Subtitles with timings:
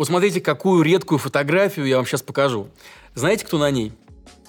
[0.00, 2.68] Посмотрите, какую редкую фотографию я вам сейчас покажу.
[3.14, 3.92] Знаете, кто на ней?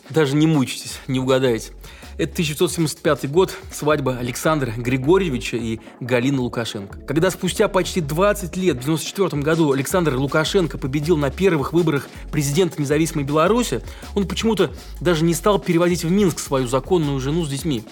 [0.10, 1.74] Даже не мучитесь, не угадаете.
[2.14, 7.00] Это 1975 год, свадьба Александра Григорьевича и Галины Лукашенко.
[7.00, 12.82] Когда спустя почти 20 лет, в 1994 году, Александр Лукашенко победил на первых выборах президента
[12.82, 13.82] независимой Беларуси,
[14.16, 14.72] он почему-то
[15.02, 17.84] даже не стал перевозить в Минск свою законную жену с детьми.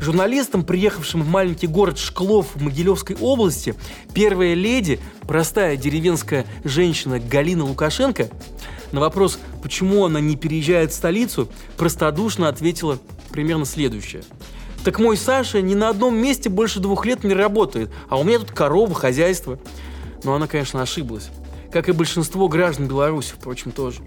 [0.00, 3.74] Журналистам, приехавшим в маленький город Шклов в Могилевской области,
[4.12, 8.28] первая леди, простая деревенская женщина Галина Лукашенко,
[8.92, 12.98] на вопрос, почему она не переезжает в столицу, простодушно ответила
[13.30, 14.22] примерно следующее.
[14.84, 18.38] Так мой Саша ни на одном месте больше двух лет не работает, а у меня
[18.38, 19.58] тут корова, хозяйство.
[20.24, 21.30] Но она, конечно, ошиблась.
[21.72, 24.02] Как и большинство граждан Беларуси, впрочем, тоже.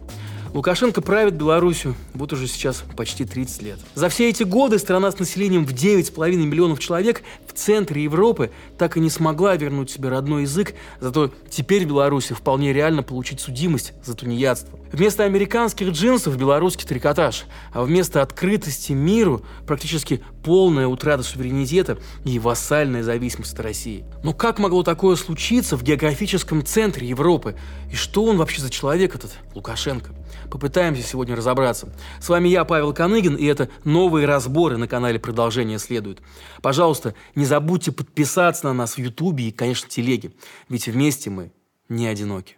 [0.58, 3.80] Лукашенко правит Беларусью вот уже сейчас почти 30 лет.
[3.94, 7.22] За все эти годы страна с населением в 9,5 миллионов человек
[7.58, 12.74] центре Европы так и не смогла вернуть себе родной язык, зато теперь в Беларуси вполне
[12.74, 14.80] реально получить судимость за тунеядство.
[14.92, 23.04] Вместо американских джинсов белорусский трикотаж, а вместо открытости миру практически полная утрата суверенитета и вассальная
[23.04, 24.06] зависимость от России.
[24.24, 27.56] Но как могло такое случиться в географическом центре Европы?
[27.92, 30.12] И что он вообще за человек этот Лукашенко?
[30.50, 31.90] Попытаемся сегодня разобраться.
[32.22, 36.20] С вами я, Павел Коныгин, и это новые разборы на канале «Продолжение следует».
[36.62, 40.31] Пожалуйста, не забудьте подписаться на нас в Ютубе и, конечно, телеге,
[40.70, 41.52] ведь вместе мы
[41.90, 42.58] не одиноки.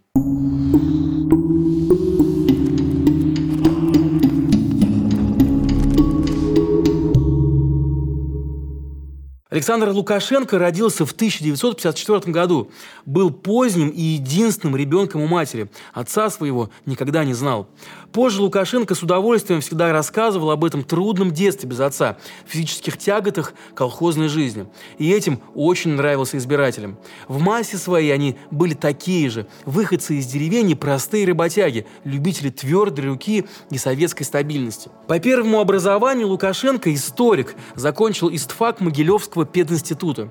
[9.50, 12.70] Александр Лукашенко родился в 1954 году.
[13.08, 15.72] Был поздним и единственным ребенком у матери.
[15.92, 17.68] Отца своего никогда не знал.
[18.12, 24.28] Позже Лукашенко с удовольствием всегда рассказывал об этом трудном детстве без отца, физических тяготах колхозной
[24.28, 24.68] жизни.
[25.00, 27.00] И этим очень нравился избирателям.
[27.28, 29.48] В массе своей они были такие же.
[29.66, 34.92] Выходцы из деревень простые работяги, любители твердой руки и советской стабильности.
[35.08, 40.30] По первому образованию Лукашенко историк, закончил истфак Могилевского Московского пединститута.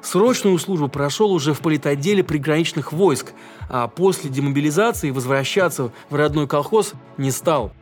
[0.00, 3.32] Срочную службу прошел уже в политотделе приграничных войск,
[3.68, 7.72] а после демобилизации возвращаться в родной колхоз не стал.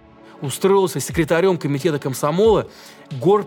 [0.43, 2.69] Устроился секретарем комитета комсомола
[3.21, 3.47] гор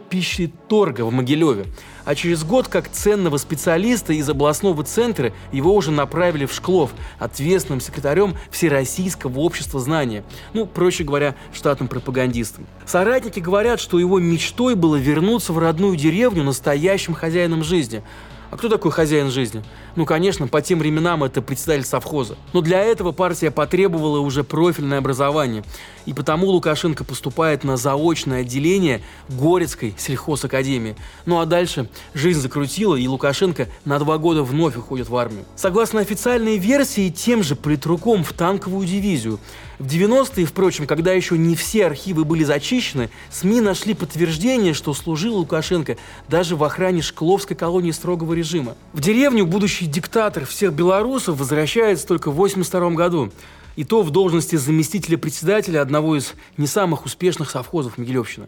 [0.68, 1.66] торга в Могилеве.
[2.06, 7.82] А через год, как ценного специалиста из областного центра, его уже направили в Шклов ответственным
[7.82, 10.24] секретарем Всероссийского общества знания.
[10.54, 12.66] Ну, проще говоря, штатным пропагандистом.
[12.86, 18.02] Соратники говорят, что его мечтой было вернуться в родную деревню настоящим хозяином жизни–
[18.52, 19.64] а кто такой хозяин жизни?
[19.96, 22.36] Ну, конечно, по тем временам это председатель совхоза.
[22.54, 25.64] Но для этого партия потребовала уже профильное образование.
[26.06, 30.96] И потому Лукашенко поступает на заочное отделение Горецкой сельхозакадемии.
[31.26, 35.46] Ну а дальше жизнь закрутила, и Лукашенко на два года вновь уходит в армию.
[35.56, 39.40] Согласно официальной версии, тем же политруком в танковую дивизию.
[39.80, 45.38] В 90-е, впрочем, когда еще не все архивы были зачищены, СМИ нашли подтверждение, что служил
[45.38, 45.96] Лукашенко
[46.28, 48.76] даже в охране Шкловской колонии строгого режима.
[48.92, 53.32] В деревню будущий диктатор всех белорусов возвращается только в 82 году.
[53.78, 58.48] И то в должности заместителя председателя одного из не самых успешных совхозов Могилевщины.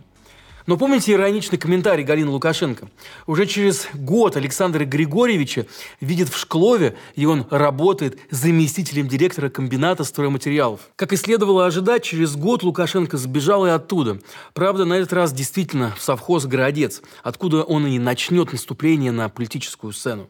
[0.68, 2.88] Но помните ироничный комментарий Галины Лукашенко?
[3.28, 5.66] Уже через год Александра Григорьевича
[6.00, 10.82] видит в Шклове, и он работает заместителем директора комбината стройматериалов.
[10.96, 14.20] Как и следовало ожидать, через год Лукашенко сбежал и оттуда.
[14.54, 19.94] Правда, на этот раз действительно в совхоз «Городец», откуда он и начнет наступление на политическую
[19.94, 20.30] сцену.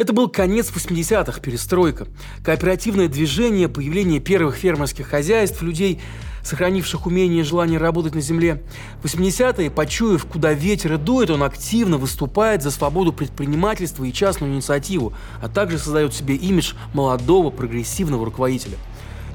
[0.00, 2.08] Это был конец 80-х, перестройка.
[2.42, 6.00] Кооперативное движение, появление первых фермерских хозяйств, людей,
[6.42, 8.62] сохранивших умение и желание работать на земле.
[9.02, 15.12] В 80-е, почуяв, куда ветер дует, он активно выступает за свободу предпринимательства и частную инициативу,
[15.42, 18.78] а также создает себе имидж молодого прогрессивного руководителя.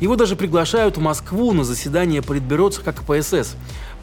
[0.02, 3.56] Его даже приглашают в Москву на заседание Политбюро ЦК КПСС.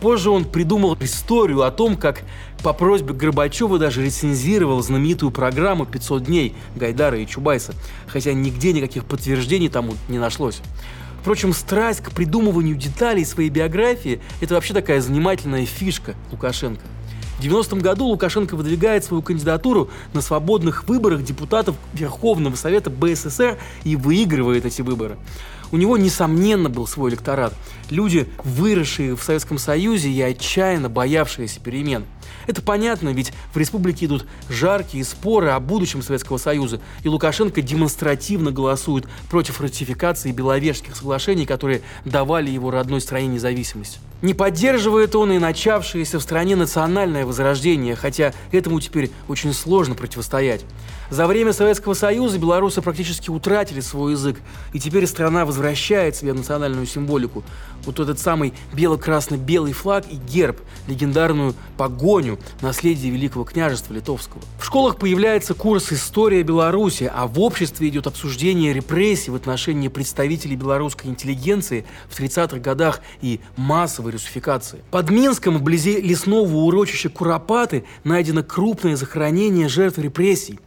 [0.03, 2.23] Позже он придумал историю о том, как
[2.65, 7.73] по просьбе Горбачева даже рецензировал знаменитую программу «500 дней» Гайдара и Чубайса,
[8.09, 10.61] хотя нигде никаких подтверждений тому не нашлось.
[11.21, 16.83] Впрочем, страсть к придумыванию деталей своей биографии– это вообще такая занимательная фишка Лукашенко.
[17.39, 23.95] В 90-м году Лукашенко выдвигает свою кандидатуру на свободных выборах депутатов Верховного Совета БССР и
[23.95, 25.17] выигрывает эти выборы.
[25.73, 27.55] У него, несомненно, был свой электорат.
[27.89, 32.05] Люди, выросшие в Советском Союзе и отчаянно боявшиеся перемен.
[32.47, 38.53] Это понятно, ведь в республике идут жаркие споры о будущем Советского Союза, и Лукашенко демонстративно
[38.53, 43.99] голосует против ратификации Беловежских соглашений, которые давали его родной стране независимость.
[44.23, 50.65] Не поддерживает он и начавшееся в стране национальное возрождение, хотя этому теперь очень сложно противостоять.
[51.11, 54.41] За время Советского Союза белорусы практически утратили свой язык,
[54.73, 57.43] и теперь страна возвращает себе национальную символику.
[57.85, 64.41] Вот этот самый бело-красно-белый флаг и герб, легендарную погоню, наследие Великого княжества Литовского.
[64.61, 70.55] В школах появляется курс «История Беларуси», а в обществе идет обсуждение репрессий в отношении представителей
[70.55, 74.83] белорусской интеллигенции в 30-х годах и массовой русификации.
[74.91, 80.61] Под Минском, вблизи лесного урочища Куропаты, найдено крупное захоронение жертв репрессий.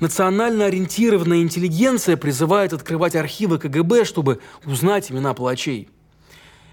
[0.00, 5.88] Национально ориентированная интеллигенция призывает открывать архивы КГБ, чтобы узнать имена палачей.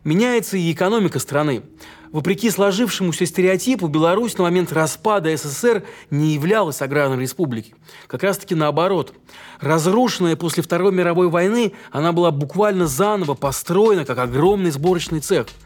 [0.03, 1.63] Меняется и экономика страны.
[2.11, 7.73] Вопреки сложившемуся стереотипу, Беларусь на момент распада СССР не являлась аграрной республикой.
[8.07, 9.13] Как раз-таки наоборот.
[9.61, 15.47] Разрушенная после Второй мировой войны, она была буквально заново построена, как огромный сборочный цех–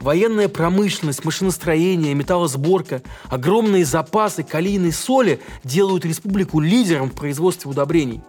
[0.00, 8.20] Военная промышленность, машиностроение, металлосборка, огромные запасы калийной соли делают республику лидером в производстве удобрений.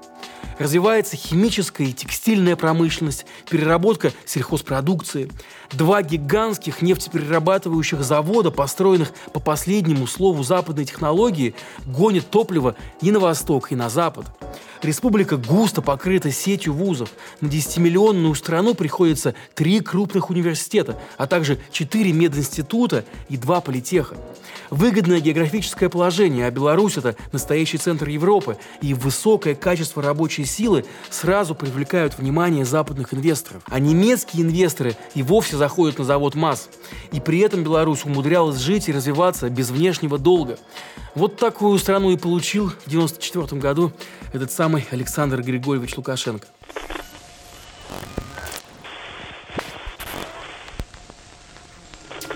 [0.60, 5.30] Развивается химическая и текстильная промышленность, переработка сельхозпродукции.
[5.72, 11.54] Два гигантских нефтеперерабатывающих завода, построенных по последнему слову западной технологии,
[11.86, 14.26] гонят топливо и на восток, и на запад.
[14.82, 17.10] Республика густо покрыта сетью вузов.
[17.42, 24.16] На 10-миллионную страну приходится три крупных университета, а также четыре мединститута и два политеха.
[24.70, 31.56] Выгодное географическое положение, а Беларусь– это настоящий центр Европы, и высокое качество рабочей силы сразу
[31.56, 33.64] привлекают внимание западных инвесторов.
[33.68, 36.70] А немецкие инвесторы и вовсе заходят на завод МАЗ.
[37.12, 40.58] И при этом Беларусь умудрялась жить и развиваться без внешнего долга.
[41.16, 43.92] Вот такую страну и получил в 1994 году
[44.34, 46.48] этот самый Александр Григорьевич Лукашенко.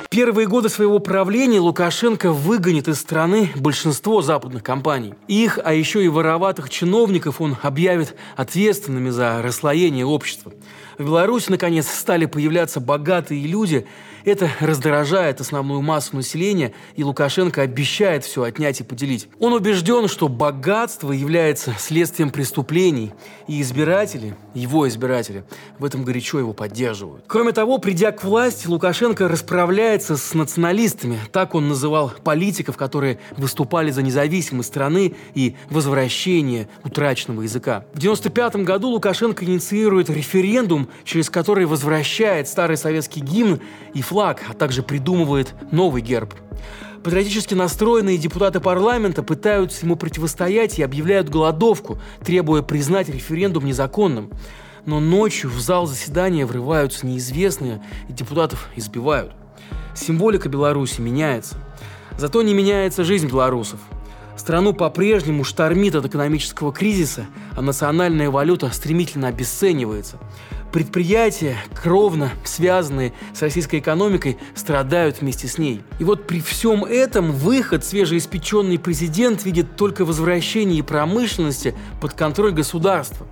[0.09, 5.13] Первые годы своего правления Лукашенко выгонит из страны большинство западных компаний.
[5.27, 10.51] Их, а еще и вороватых чиновников он объявит ответственными за расслоение общества.
[11.01, 13.87] В Беларуси, наконец, стали появляться богатые люди–
[14.23, 19.27] это раздражает основную массу населения, и Лукашенко обещает все отнять и поделить.
[19.39, 23.11] Он убежден, что богатство является следствием преступлений,
[23.47, 25.43] и избиратели, его избиратели,
[25.79, 27.25] в этом горячо его поддерживают.
[27.27, 31.19] Кроме того, придя к власти, Лукашенко расправляется с националистами.
[31.31, 37.85] Так он называл политиков, которые выступали за независимость страны и возвращение утраченного языка.
[37.93, 43.59] В 1995 году Лукашенко инициирует референдум, через который возвращает старый советский гимн
[43.93, 46.33] и флаг, а также придумывает новый герб.
[47.03, 54.29] Патриотически настроенные депутаты парламента пытаются ему противостоять и объявляют голодовку, требуя признать референдум незаконным.
[54.85, 59.31] Но ночью в зал заседания врываются неизвестные и депутатов избивают.
[59.95, 61.57] Символика Беларуси меняется.
[62.17, 63.79] Зато не меняется жизнь белорусов.
[64.37, 70.17] Страну по-прежнему штормит от экономического кризиса, а национальная валюта стремительно обесценивается
[70.71, 75.81] предприятия, кровно связанные с российской экономикой, страдают вместе с ней.
[75.99, 83.27] И вот при всем этом выход свежеиспеченный президент видит только возвращение промышленности под контроль государства.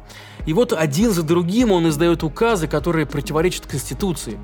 [0.45, 4.37] И вот один за другим он издает указы, которые противоречат Конституции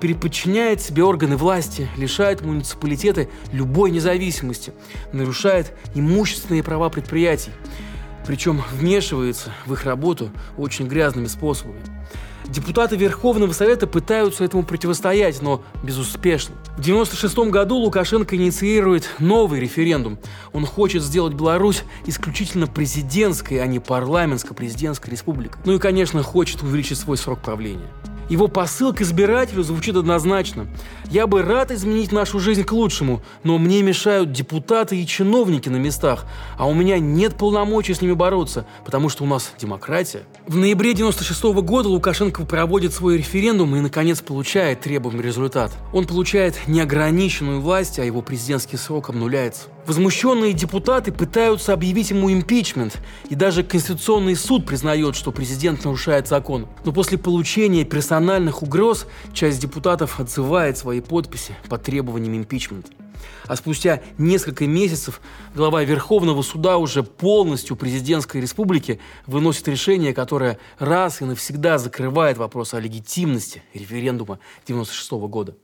[0.00, 4.72] переподчиняет себе органы власти, лишает муниципалитеты любой независимости,
[5.12, 7.52] нарушает имущественные права предприятий,
[8.26, 11.80] причем вмешивается в их работу очень грязными способами.
[12.46, 16.54] Депутаты Верховного Совета пытаются этому противостоять, но безуспешно.
[16.76, 20.18] В 1996 году Лукашенко инициирует новый референдум.
[20.52, 25.62] Он хочет сделать Беларусь исключительно президентской, а не парламентско-президентской республикой.
[25.64, 27.88] Ну и, конечно, хочет увеличить свой срок правления.
[28.28, 30.66] Его посыл к избирателю звучит однозначно.
[31.10, 35.76] «Я бы рад изменить нашу жизнь к лучшему, но мне мешают депутаты и чиновники на
[35.76, 40.22] местах, а у меня нет полномочий с ними бороться, потому что у нас демократия».
[40.46, 45.72] В ноябре 96 -го года Лукашенко проводит свой референдум и, наконец, получает требуемый результат.
[45.92, 49.68] Он получает неограниченную власть, а его президентский срок обнуляется.
[49.86, 56.66] Возмущенные депутаты пытаются объявить ему импичмент, и даже Конституционный суд признает, что президент нарушает закон.
[56.84, 62.90] Но после получения персональных угроз часть депутатов отзывает свои подписи по требованиям импичмента.
[63.46, 65.20] А спустя несколько месяцев
[65.54, 72.74] глава Верховного суда уже полностью президентской республики выносит решение, которое раз и навсегда закрывает вопрос
[72.74, 75.54] о легитимности референдума 1996 года.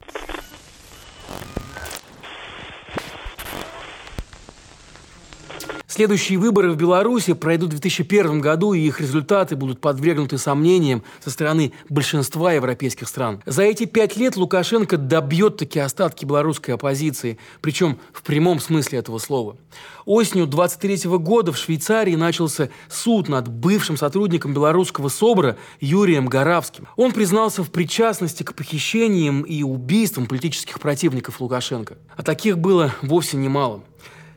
[5.91, 11.31] Следующие выборы в Беларуси пройдут в 2001 году, и их результаты будут подвергнуты сомнениям со
[11.31, 13.43] стороны большинства европейских стран.
[13.45, 19.19] За эти пять лет Лукашенко добьет таки остатки белорусской оппозиции, причем в прямом смысле этого
[19.19, 19.57] слова.
[20.05, 26.87] Осенью 23 года в Швейцарии начался суд над бывшим сотрудником белорусского СОБРа Юрием Горавским.
[26.95, 31.99] Он признался в причастности к похищениям и убийствам политических противников Лукашенко.
[32.17, 33.83] А таких было вовсе немало.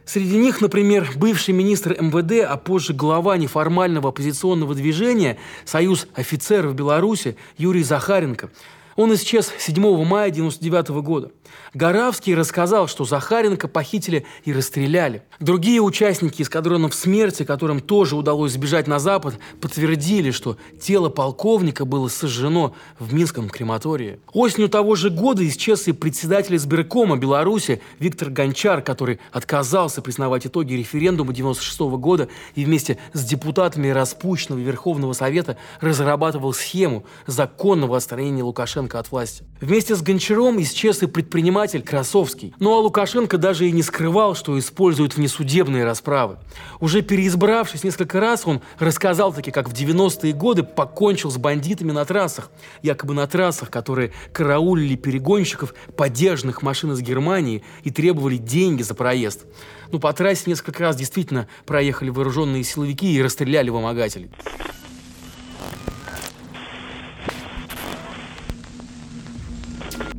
[0.05, 7.37] Среди них, например, бывший министр МВД, а позже глава неформального оппозиционного движения «Союз офицеров Беларуси»
[7.57, 8.49] Юрий Захаренко–
[8.95, 11.31] он исчез 7 мая 1999 года.
[11.73, 15.23] Горавский рассказал, что Захаренко похитили и расстреляли.
[15.39, 22.07] Другие участники эскадронов смерти, которым тоже удалось сбежать на Запад, подтвердили, что тело полковника было
[22.09, 24.19] сожжено в Минском крематории.
[24.33, 30.73] Осенью того же года исчез и председатель избиркома Беларуси Виктор Гончар, который отказался признавать итоги
[30.73, 38.82] референдума 1996 года и вместе с депутатами распущенного Верховного Совета разрабатывал схему законного отстранения Лукашенко
[38.83, 39.43] Лукашенко от власти.
[39.61, 42.53] Вместе с Гончаром исчез и предприниматель Красовский.
[42.59, 46.37] Ну а Лукашенко даже и не скрывал, что использует внесудебные расправы.
[46.79, 52.05] Уже переизбравшись несколько раз, он рассказал таки, как в 90-е годы покончил с бандитами на
[52.05, 52.51] трассах.
[52.81, 59.45] Якобы на трассах, которые караулили перегонщиков поддержанных машин из Германии и требовали деньги за проезд.
[59.91, 64.29] Ну, по трассе несколько раз действительно проехали вооруженные силовики и расстреляли вымогателей.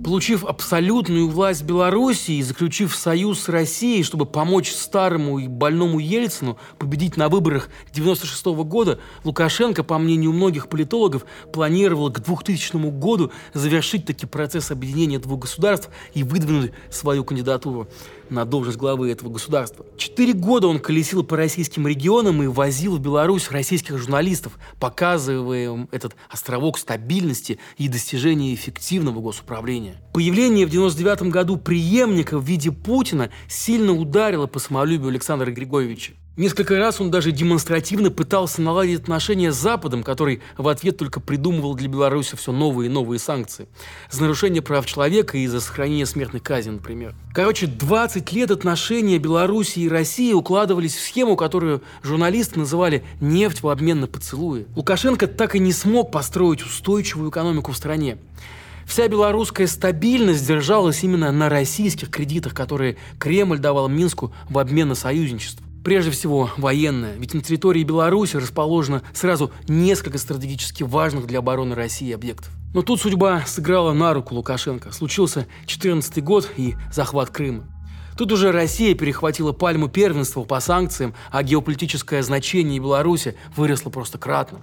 [0.04, 5.99] Получив абсолютную власть в Беларуси и заключив союз с Россией, чтобы помочь старому и больному
[5.99, 13.32] Ельцину победить на выборах 1996 года, Лукашенко, по мнению многих политологов, планировал к 2000 году
[13.54, 17.88] завершить таки процесс объединения двух государств и выдвинуть свою кандидатуру
[18.28, 19.87] на должность главы этого государства.
[19.96, 25.88] Четыре года он колесил по российским регионам и возил в Беларусь российских журналистов, показывая им
[25.92, 29.94] этот островок стабильности и достижения эффективного госуправления.
[30.13, 36.13] Появление в 99 году преемника в виде Путина сильно ударило по самолюбию Александра Григорьевича.
[36.37, 41.75] Несколько раз он даже демонстративно пытался наладить отношения с Западом, который в ответ только придумывал
[41.75, 43.69] для Беларуси все новые и новые санкции.
[44.11, 47.15] За нарушение прав человека и за сохранение смертной казни, например.
[47.33, 53.69] Короче, 20 лет отношения Беларуси и России укладывались в схему, которую журналисты называли «нефть в
[53.69, 54.67] обмен на поцелуи».
[54.75, 58.19] Лукашенко так и не смог построить устойчивую экономику в стране.
[58.87, 64.95] Вся белорусская стабильность держалась именно на российских кредитах, которые Кремль давал Минску в обмен на
[64.95, 65.64] союзничество.
[65.85, 72.12] Прежде всего, военная, ведь на территории Беларуси расположено сразу несколько стратегически важных для обороны России
[72.12, 72.50] объектов.
[72.73, 74.93] Но тут судьба сыграла на руку Лукашенко.
[74.93, 77.64] Случился 14 год и захват Крыма.
[78.17, 84.61] Тут уже Россия перехватила пальму первенства по санкциям, а геополитическое значение Беларуси выросло просто кратно.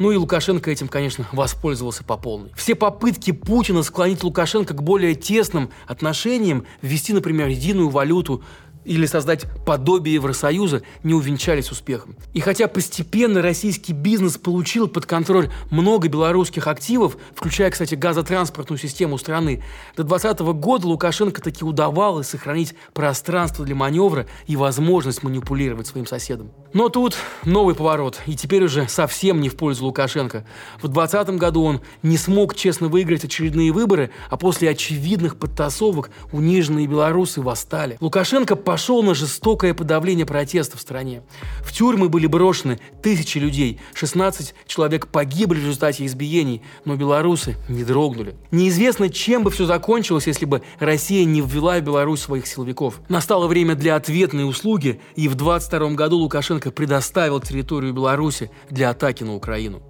[0.00, 2.50] Ну и Лукашенко этим, конечно, воспользовался по полной.
[2.56, 8.42] Все попытки Путина склонить Лукашенко к более тесным отношениям, ввести, например, единую валюту,
[8.84, 12.16] или создать подобие Евросоюза не увенчались успехом.
[12.32, 19.18] И хотя постепенно российский бизнес получил под контроль много белорусских активов, включая, кстати, газотранспортную систему
[19.18, 19.62] страны,
[19.96, 26.50] до 2020 года Лукашенко таки удавалось сохранить пространство для маневра и возможность манипулировать своим соседом.
[26.72, 30.46] Но тут новый поворот, и теперь уже совсем не в пользу Лукашенко.
[30.78, 36.86] В 2020 году он не смог честно выиграть очередные выборы, а после очевидных подтасовок униженные
[36.86, 37.96] белорусы восстали.
[38.00, 41.24] Лукашенко пошел на жестокое подавление протеста в стране.
[41.64, 47.82] В тюрьмы были брошены тысячи людей, 16 человек погибли в результате избиений, но белорусы не
[47.82, 48.36] дрогнули.
[48.52, 53.00] Неизвестно, чем бы все закончилось, если бы Россия не ввела в Беларусь своих силовиков.
[53.08, 59.24] Настало время для ответной услуги, и в 22 году Лукашенко предоставил территорию Беларуси для атаки
[59.24, 59.82] на Украину.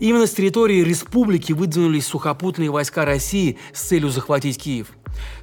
[0.00, 4.88] Именно с территории республики выдвинулись сухопутные войска России с целью захватить Киев.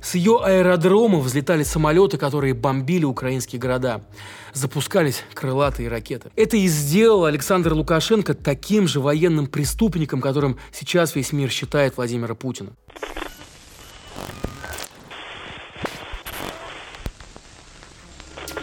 [0.02, 4.02] С ее аэродромов взлетали самолеты, которые бомбили украинские города.
[4.54, 6.32] Запускались крылатые ракеты.
[6.36, 12.36] Это и сделал Александр Лукашенко таким же военным преступником, которым сейчас весь мир считает Владимира
[12.36, 12.72] Путина.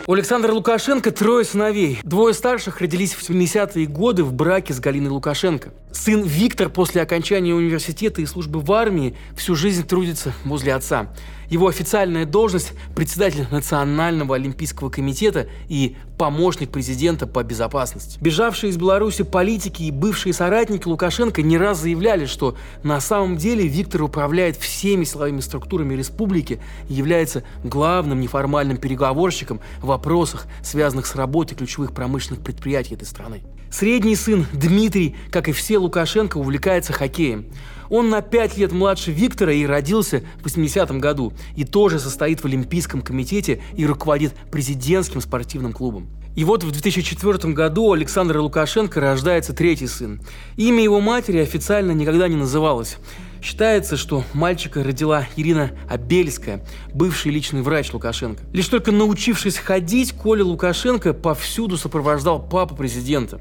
[0.09, 2.01] У Александра Лукашенко трое сыновей.
[2.03, 5.75] Двое старших родились в 70-е годы в браке с Галиной Лукашенко.
[5.93, 11.13] Сын Виктор после окончания университета и службы в армии всю жизнь трудится возле отца.
[11.51, 18.19] Его официальная должность– председатель Национального олимпийского комитета и помощник президента по безопасности.
[18.21, 23.67] Бежавшие из Беларуси политики и бывшие соратники Лукашенко не раз заявляли, что на самом деле
[23.67, 31.15] Виктор управляет всеми силовыми структурами республики и является главным неформальным переговорщиком в вопросах, связанных с
[31.15, 33.43] работой ключевых промышленных предприятий этой страны.
[33.71, 37.47] Средний сын Дмитрий, как и все Лукашенко, увлекается хоккеем.
[37.91, 41.33] Он на 5 лет младше Виктора и родился в 80-м году.
[41.57, 46.08] И тоже состоит в Олимпийском комитете и руководит президентским спортивным клубом.
[46.39, 50.21] И вот в 2004 году у Александра Лукашенко рождается третий сын.
[50.57, 52.99] Имя его матери официально никогда не называлось.
[53.43, 58.43] Считается, что мальчика родила Ирина Абельская, бывший личный врач Лукашенко.
[58.53, 63.41] Лишь только научившись ходить, Коля Лукашенко повсюду сопровождал папу президента.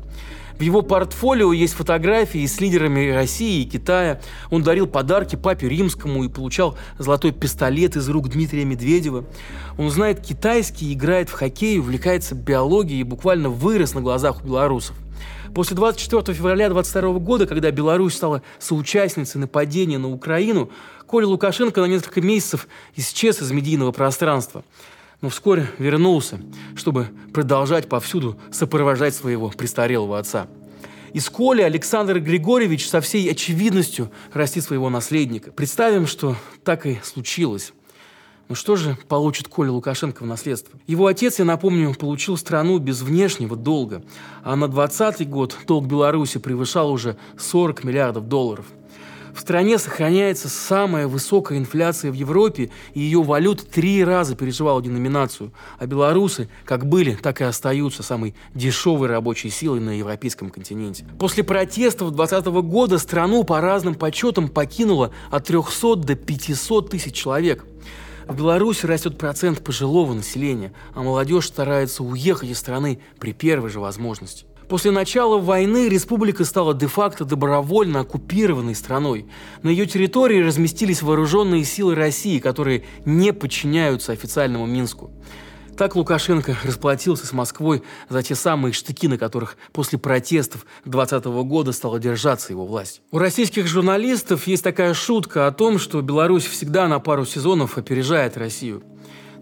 [0.57, 4.19] В его портфолио есть фотографии с лидерами России и Китая.
[4.49, 9.23] Он дарил подарки папе римскому и получал золотой пистолет из рук Дмитрия Медведева.
[9.77, 14.95] Он знает китайский, играет в хоккей, увлекается биологией и буквально вырос на глазах у белорусов.
[15.53, 20.71] После 24 февраля 22 года, когда Беларусь стала соучастницей нападения на Украину,
[21.05, 24.63] Коля Лукашенко на несколько месяцев исчез из медийного пространства
[25.21, 26.39] но вскоре вернулся,
[26.75, 30.47] чтобы продолжать повсюду сопровождать своего престарелого отца.
[31.13, 35.51] Из Коли Александр Григорьевич со всей очевидностью растит своего наследника.
[35.51, 37.73] Представим, что так и случилось.
[38.49, 40.79] Но что же получит Коля Лукашенко в наследство?
[40.85, 44.03] Его отец, я напомню, получил страну без внешнего долга,
[44.43, 48.65] а на 20 год долг Беларуси превышал уже 40 миллиардов долларов.
[49.37, 55.53] В стране сохраняется самая высокая инфляция в Европе, и ее валюта три раза переживала деноминацию.
[55.77, 61.05] А белорусы как были, так и остаются самой дешевой рабочей силой на европейском континенте.
[61.19, 67.63] После протестов 2020 года страну по разным подсчетам покинуло от 300 до 500 тысяч человек.
[68.27, 73.79] В Беларуси растет процент пожилого населения, а молодежь старается уехать из страны при первой же
[73.79, 74.47] возможности.
[74.67, 79.27] После начала войны республика стала де-факто добровольно оккупированной страной.
[79.63, 85.11] На ее территории разместились вооруженные силы России, которые не подчиняются официальному Минску.
[85.77, 91.71] Так Лукашенко расплатился с Москвой за те самые штыки, на которых после протестов 2020 года
[91.71, 93.01] стала держаться его власть.
[93.11, 98.37] У российских журналистов есть такая шутка о том, что Беларусь всегда на пару сезонов опережает
[98.37, 98.83] Россию.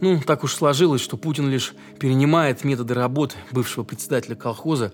[0.02, 4.94] Ну, так уж сложилось, что Путин лишь перенимает методы работы бывшего председателя колхоза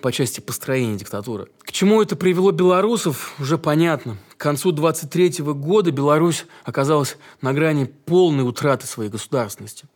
[0.00, 1.48] по части построения диктатуры.
[1.60, 4.16] К чему это привело белорусов, уже понятно.
[4.36, 9.86] К концу 23 года Беларусь оказалась на грани полной утраты своей государственности.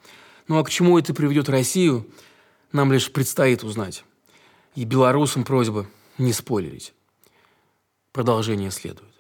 [0.47, 2.07] Ну а к чему это приведет Россию,
[2.73, 4.05] нам лишь предстоит узнать.
[4.75, 5.87] И белорусам просьба
[6.19, 6.93] не спойлерить.
[8.13, 9.14] Продолжение следует.